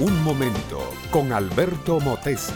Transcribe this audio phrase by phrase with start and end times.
[0.00, 2.54] Un momento con Alberto Motesi.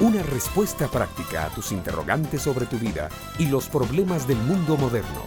[0.00, 5.24] Una respuesta práctica a tus interrogantes sobre tu vida y los problemas del mundo moderno.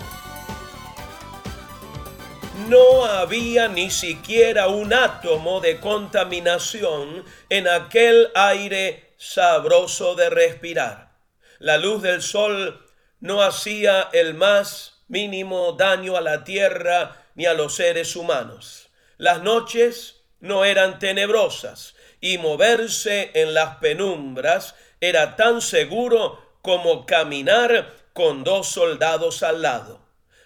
[2.68, 11.20] No había ni siquiera un átomo de contaminación en aquel aire sabroso de respirar.
[11.60, 12.86] La luz del sol
[13.22, 18.90] no hacía el más mínimo daño a la tierra ni a los seres humanos.
[19.16, 27.94] Las noches no eran tenebrosas y moverse en las penumbras era tan seguro como caminar
[28.12, 30.02] con dos soldados al lado.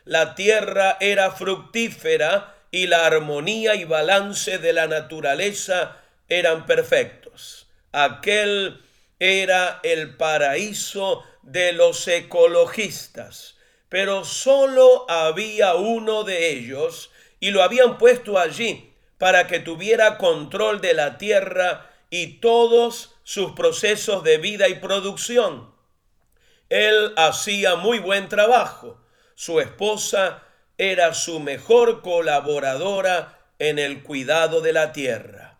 [0.06, 5.98] La tierra era fructífera y la armonía y balance de la naturaleza
[6.30, 7.66] eran perfectos.
[7.92, 8.80] Aquel
[9.20, 13.56] era el paraíso de los ecologistas,
[13.90, 18.87] pero solo había uno de ellos y lo habían puesto allí
[19.18, 25.74] para que tuviera control de la tierra y todos sus procesos de vida y producción.
[26.70, 29.02] Él hacía muy buen trabajo.
[29.36, 30.44] Su esposa
[30.78, 35.60] era su mejor colaboradora en el cuidado de la tierra.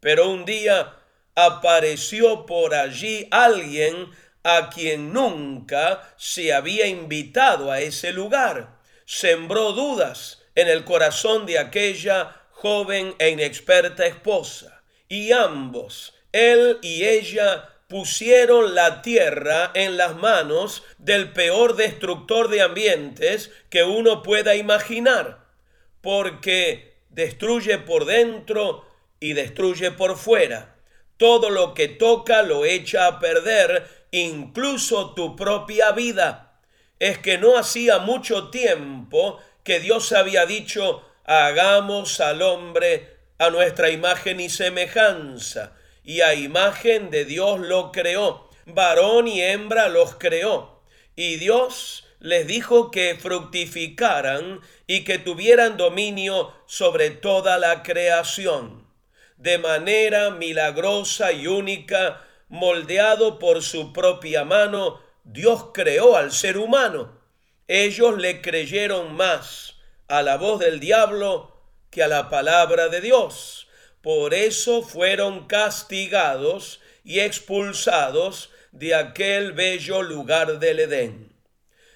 [0.00, 0.94] Pero un día
[1.34, 4.10] apareció por allí alguien
[4.42, 8.78] a quien nunca se había invitado a ese lugar.
[9.04, 14.82] Sembró dudas en el corazón de aquella joven e inexperta esposa.
[15.08, 22.62] Y ambos, él y ella, pusieron la tierra en las manos del peor destructor de
[22.62, 25.44] ambientes que uno pueda imaginar,
[26.00, 28.86] porque destruye por dentro
[29.20, 30.76] y destruye por fuera.
[31.18, 36.58] Todo lo que toca lo echa a perder, incluso tu propia vida.
[36.98, 43.90] Es que no hacía mucho tiempo que Dios había dicho, hagamos al hombre a nuestra
[43.90, 50.82] imagen y semejanza, y a imagen de Dios lo creó, varón y hembra los creó,
[51.16, 58.86] y Dios les dijo que fructificaran y que tuvieran dominio sobre toda la creación.
[59.36, 67.20] De manera milagrosa y única, moldeado por su propia mano, Dios creó al ser humano.
[67.68, 69.75] Ellos le creyeron más
[70.08, 71.52] a la voz del diablo
[71.90, 73.68] que a la palabra de Dios.
[74.02, 81.32] Por eso fueron castigados y expulsados de aquel bello lugar del Edén.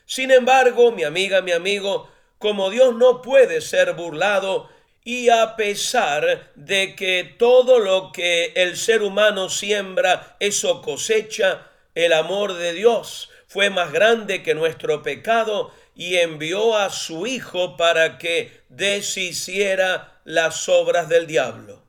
[0.07, 4.69] Sin embargo, mi amiga, mi amigo, como Dios no puede ser burlado,
[5.05, 12.13] y a pesar de que todo lo que el ser humano siembra, eso cosecha, el
[12.13, 18.17] amor de Dios fue más grande que nuestro pecado y envió a su Hijo para
[18.17, 21.83] que deshiciera las obras del diablo.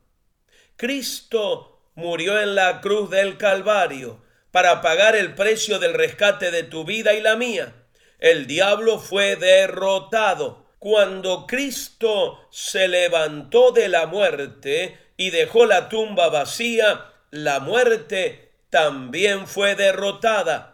[0.74, 6.84] Cristo murió en la cruz del Calvario para pagar el precio del rescate de tu
[6.84, 7.72] vida y la mía.
[8.18, 10.66] El diablo fue derrotado.
[10.80, 19.46] Cuando Cristo se levantó de la muerte y dejó la tumba vacía, la muerte también
[19.46, 20.71] fue derrotada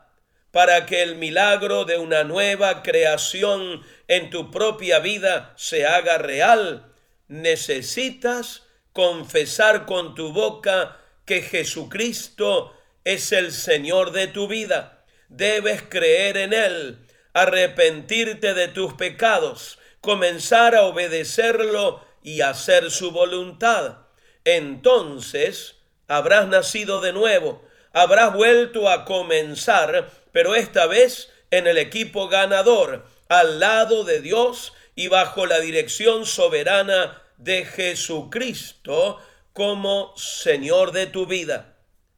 [0.50, 6.92] para que el milagro de una nueva creación en tu propia vida se haga real,
[7.28, 15.04] necesitas confesar con tu boca que Jesucristo es el Señor de tu vida.
[15.28, 16.98] Debes creer en Él,
[17.34, 23.98] arrepentirte de tus pecados, comenzar a obedecerlo y hacer su voluntad.
[24.44, 25.76] Entonces
[26.06, 33.04] habrás nacido de nuevo, habrás vuelto a comenzar pero esta vez en el equipo ganador,
[33.28, 39.18] al lado de Dios y bajo la dirección soberana de Jesucristo
[39.52, 41.76] como Señor de tu vida.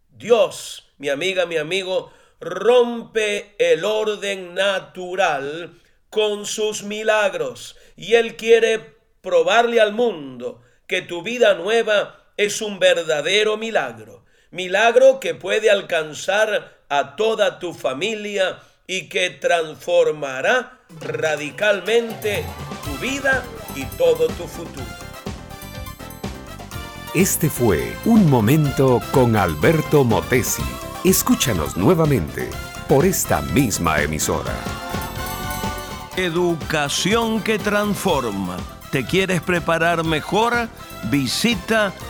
[0.09, 5.79] Dios, mi amiga, mi amigo, rompe el orden natural
[6.09, 12.79] con sus milagros y Él quiere probarle al mundo que tu vida nueva es un
[12.79, 22.45] verdadero milagro, milagro que puede alcanzar a toda tu familia y que transformará radicalmente
[22.85, 23.45] tu vida
[23.77, 24.87] y todo tu futuro.
[27.15, 30.63] Este fue Un Momento con Alberto Motesi.
[31.05, 32.49] Escúchanos nuevamente
[32.89, 34.55] por esta misma emisora.
[36.17, 38.57] Educación que transforma.
[38.91, 40.69] ¿Te quieres preparar mejor?
[41.05, 41.93] Visita